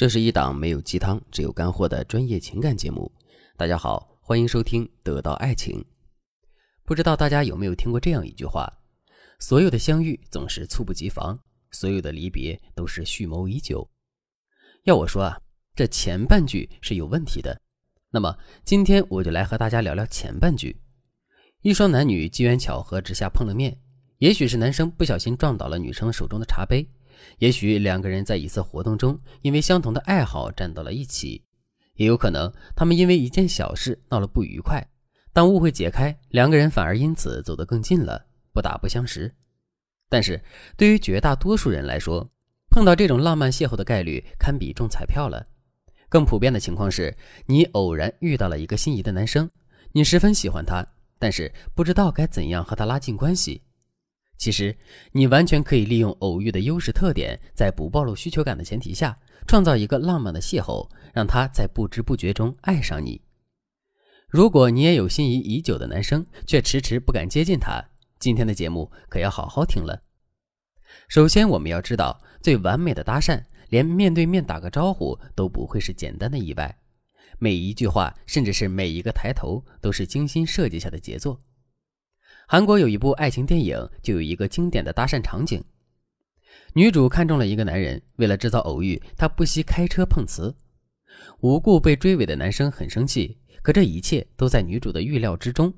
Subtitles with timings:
[0.00, 3.12] 这是一档没有鸡汤、只有干货的专业情感节目。
[3.54, 5.78] 大家好，欢迎收听《得到爱情》。
[6.86, 8.66] 不知道大家有没有听过这样一句话：
[9.40, 11.38] 所有的相遇总是猝不及防，
[11.72, 13.86] 所有的离别都是蓄谋已久。
[14.84, 15.38] 要我说啊，
[15.76, 17.60] 这前半句是有问题的。
[18.10, 20.80] 那么今天我就来和大家聊聊前半句。
[21.60, 23.78] 一双男女机缘巧合之下碰了面，
[24.16, 26.88] 也许是男生不小心撞倒了女生手中的茶杯。
[27.38, 31.44] 也许两个人在一次活动中，因为相同的爱好站到了一起，
[31.94, 34.86] 也有可能他们因为一件小事闹了不愉快。
[35.32, 39.32] 当误会解开，两个人反而因此走得更近了，不打不相识。
[40.08, 40.42] 但是
[40.76, 42.28] 对于绝大多数人来说，
[42.68, 45.46] 碰到这种浪漫邂逅的概率堪比中彩票了。
[46.08, 49.48] 更普遍的情况是，你偶然遇到了一个心仪的男生，
[49.92, 50.84] 你十分喜欢他，
[51.18, 53.62] 但是不知道该怎样和他拉近关系。
[54.40, 54.74] 其实，
[55.12, 59.14] 你完全可以利用偶遇的优势特点，在不暴露需求感的前提下，
[59.46, 63.20] 创造一个浪漫的邂逅，让他在不知不觉中爱上你。
[64.30, 67.84] 如果你也有心仪已久的男生，却迟迟不敢接近他，
[68.18, 70.04] 今天的节目可要好好听了。
[71.06, 76.78] 首先，我们要知道，最完美的搭讪，连面对面打个招呼都不会是简单的意外，
[77.38, 81.38] 每一句话，甚至是每一个抬头，都是精心设计下的杰作。
[82.52, 85.62] 韩国有一部爱情电影，就有一个经典的搭讪场景。
[86.72, 90.52] 女主看中了一个男人，为了制造偶遇，她不惜开车碰瓷。
[91.42, 95.72] 无故被追尾的男生很生气，可这一切都在女主的预料之中。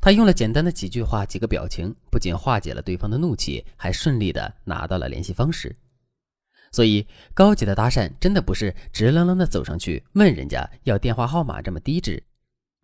[0.00, 5.74] 她用了简单的几句话、几个表情，不仅化解了对方的怒气，还顺利的拿到了联系方式。
[6.70, 7.04] 所以，
[7.34, 12.22] 高级的搭讪真的不是直愣愣的走上去问人家要电话号码这么低质。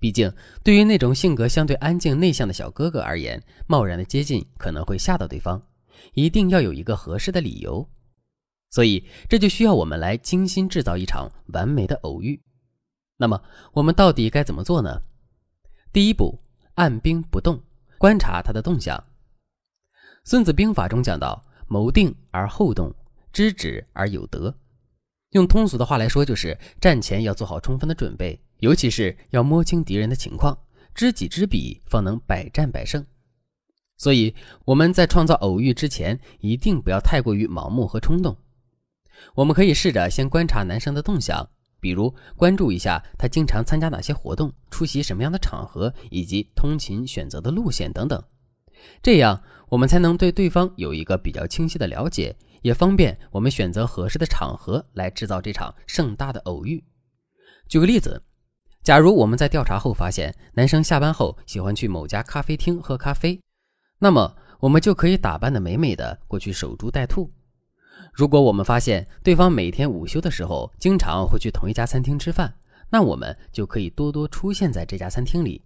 [0.01, 0.33] 毕竟，
[0.65, 5.63] 对于那种性格相对安静内向的小哥哥而言，贸然的接近可能会吓到对方，
[6.15, 7.87] 一定要有一个合适的理由。
[8.71, 12.41] 所以，这就需要我们来精心制造一场完美的偶遇。
[13.19, 13.43] 那么，
[13.75, 14.99] 我们到底该怎么做呢？
[15.93, 16.41] 第一步，
[16.77, 17.63] 按兵不动，
[17.99, 18.97] 观察他的动向。
[20.25, 22.95] 《孙子兵法》中讲到：“谋定而后动，
[23.33, 24.55] 知止而有得。”
[25.31, 28.39] 用通俗的话来说，就是战前要做好充分的准备。
[28.59, 30.59] 尤其是要摸清敌人的情况，
[30.95, 33.05] 知己知彼，方能百战百胜。
[33.97, 38.37] 所以我们在创造偶遇之前，一定不要太过于盲目和冲动。
[39.35, 41.49] 我们可以试着先观察男生的动向，
[41.81, 48.23] 比如关注一下他经常参加哪些活动，出席什么样的场合，以及通勤选择的路线等等。
[49.03, 56.85] 这样我们才能对对方有一个比较清晰的了解，也方便我们选择合适的场合来制造这场盛大的偶遇。
[57.69, 58.23] 举个例子。
[58.83, 63.39] 假如我们在调查后发现男生下班后喜欢去某家咖啡厅喝咖啡，
[63.99, 67.31] 那么我们就可以打扮的美美的过去守株待兔。
[68.15, 72.55] 如果我们发现对方每天午休的时候经常会去同一家餐厅吃饭，
[72.89, 75.63] 那我们就可以多多出现在这家餐厅里。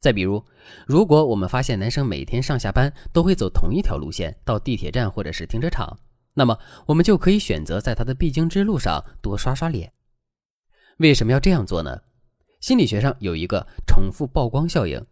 [0.00, 0.44] 再比如，
[0.84, 5.96] 如果我们发现男生每天上下班都会走同一条路线到地铁站或者是停车场，
[6.34, 9.92] 那么我们就可以选择在他的必经之路上多刷刷脸。
[10.98, 12.00] 为什么要这样做呢？
[12.60, 15.04] 心理学上有一个重复曝光效应，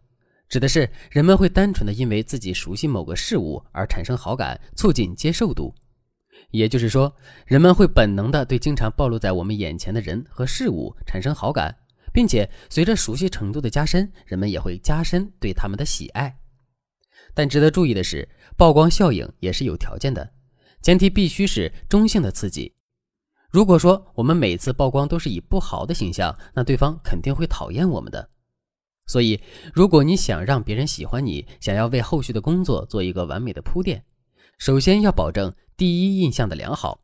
[0.47, 5.73] 指的是人们会单纯的因为自己熟悉某个事物而产生好感，促进接受度。
[6.51, 7.13] 也就是说，
[7.45, 11.75] 人们会本能的对经常暴露在我们眼前的人和事物产生好感，
[12.13, 16.39] 并且随着熟悉程度的加深，人们也会加深对他们的喜爱。
[17.33, 18.27] 但值得注意的是，
[18.57, 20.31] 曝光效应也是有条件的，
[20.81, 22.73] 前提必须是中性的刺激。
[23.49, 28.29] 如果说我们每次曝光都是以不好的形象，那对方肯定会讨厌我们的。
[29.07, 29.41] 所以，
[29.73, 34.03] 如果你想让别人喜欢你，想要为后续的工作做一个完美的铺垫，
[34.57, 37.01] 首先要保证第一印象的良好。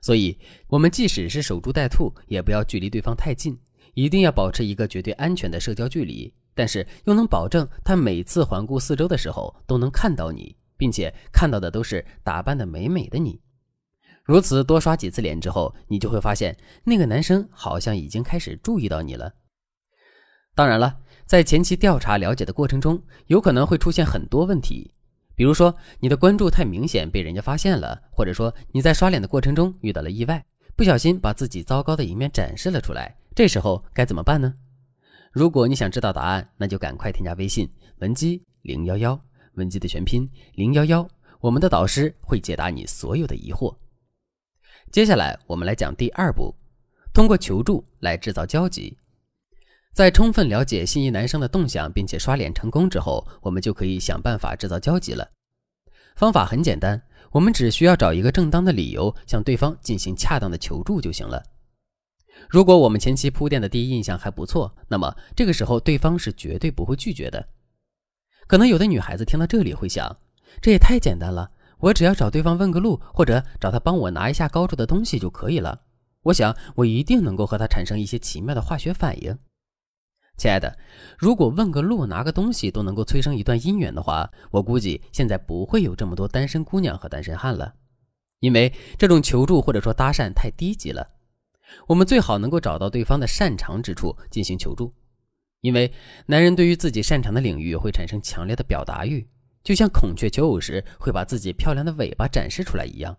[0.00, 0.38] 所以，
[0.68, 3.58] 我们即使是守株待兔，也不要距离对方太近，
[3.94, 13.40] 一定要保持一个绝对安全的社交距离，但是又能保证他每次环顾四周的时候都能看到你，并且看到的都是打扮的美美的你。
[14.24, 19.30] 如此多刷几次脸之后，你就会发现那个男生好像已经开始注意到你了。
[20.54, 24.90] 当然了，在前期调查了解的过程中，有可能会出现很多问题，
[25.34, 30.42] 比如说你的关注太明显被人家发现了，或者说你在刷脸的过程中遇到了意外，
[30.76, 33.14] 不小心把自己糟糕的一面展示了出来。
[33.34, 34.54] 这时候该怎么办呢？
[35.32, 37.68] 如果你想知道答案，那就赶快添加微信
[37.98, 39.20] 文姬零幺幺，
[39.54, 41.08] 文姬的全拼零幺幺，
[41.40, 43.74] 我们的导师会解答你所有的疑惑。
[44.90, 46.54] 接下来，我们来讲第二步，
[47.12, 48.96] 通过求助来制造交集。
[49.92, 55.30] 在充分了解心仪男生的动向，并且刷脸成功之后，我们就可以想办法制造交集了。
[56.16, 61.42] 方法很简单，我们只需要找一个正当的理由向对方进行恰当的求助就行了。
[62.48, 67.48] 如果我们前期铺垫的第一印象还不错，那么这个时候对方是绝对不会拒绝的。
[68.46, 70.16] 可能有的女孩子听到这里会想，
[70.60, 75.80] 这也太简单了，我只要找对方问个路，或者找他帮我拿一下高处的东西就可以了。
[76.22, 79.38] 我想我一定能够和他产生一些奇妙的化学反应。
[80.36, 80.76] 亲爱的，
[81.16, 87.74] 如果问个路、拿个东西都能够催生一段姻缘的话，我估计现在不会有这么多单身姑娘和单身汉了，
[88.40, 91.06] 因为这种求助或者说搭讪太低级了。
[91.86, 94.92] 我们最好能够找到对方的擅长之处进行求助，
[95.64, 95.90] 因为
[96.26, 99.26] 男人对于自己擅长的领域会产生强烈的表达欲，
[99.62, 103.16] 就像孔雀求偶时会把自己漂亮的尾巴展示出来一样。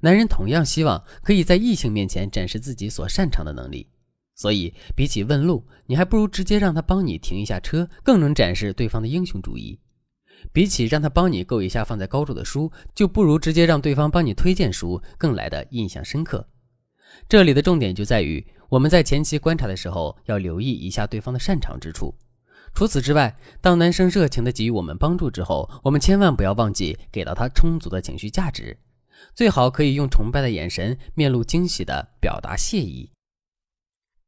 [0.00, 3.86] 男人同样希望可以在异性面前展示自己所擅长的能力，
[4.34, 9.78] 所以比起问路，你还不如直接让他帮你停一下车，更能展示对方的英雄主义。
[10.54, 16.48] 比起让他帮你够一下放在高处的书，就不如直接让对方帮你推荐书更来的印象深刻。
[17.28, 22.14] 这里的重点就在于，我们在前期观察的时候要留意一下对方的擅长之处。
[22.72, 28.78] 除此之外，当男生热情地给予我们帮助之后，我们千万不要忘记给到他充足的情绪价值，
[29.34, 33.10] 最好可以用崇拜的眼神、面露惊喜地表达谢意。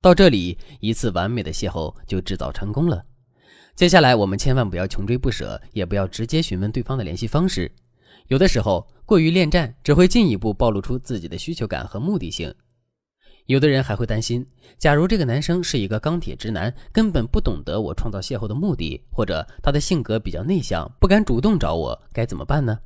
[0.00, 3.00] 到这里，一次完美的邂逅就制造成功了。
[3.76, 7.70] 接下来，我们千万不要穷追不舍，也不要直接询问对方的联系方式。
[8.26, 12.52] 有的时候，过于恋战只会进一步暴露出自己的需求感和目的性。
[13.52, 14.46] 有的人还会担心，
[14.78, 22.80] 假如这个男生是一个钢铁直男，根本不懂得我创造邂逅的目的，或者他的性格比较内向，不敢主动找我，该怎么办呢？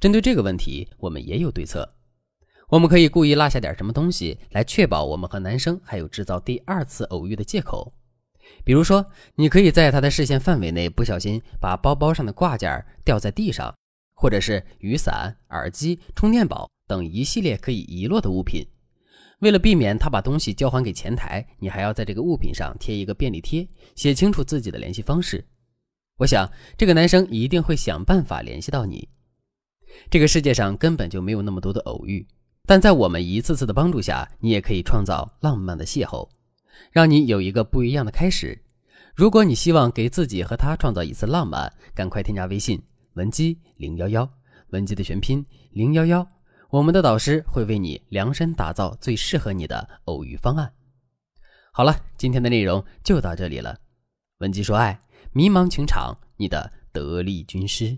[0.00, 1.86] 针对这个问题，我们也有对策。
[2.68, 7.92] 我们可以故意落下点什么东西，来确保我们和男生还有制造第二次偶遇的借口。
[8.64, 13.74] 比如说，你可以在他的视线范围内不小心把包包上的挂件掉在地上，
[14.14, 18.66] 或者是雨伞、耳机、充电宝等一系列可以遗落的物品。
[19.40, 25.44] 为了避免他把东西交还给前台，你还要在这个物品上贴一个便利贴，写清楚自己的联系方式。
[26.16, 29.08] 我想这个男生一定会想办法联系到你。
[30.10, 32.26] 这个世界上根本就没有那么多的偶遇，
[32.64, 36.28] 但在我们一次次的帮助下，你也可以创造浪漫的邂逅，
[36.90, 38.62] 让你有一个不一样的开始。
[39.14, 42.82] 如果你希望给自己和他创造一次浪漫，赶快添加微信
[43.14, 44.30] 文姬零幺幺，
[44.70, 46.35] 文姬的全拼零幺幺。
[46.70, 50.72] 我们的导师会为你量身打造最适合你的偶遇方案。
[51.72, 53.78] 好了，今天的内容就到这里了。
[54.38, 55.00] 文姬说爱，
[55.32, 57.96] 迷茫情场，你的得力军师。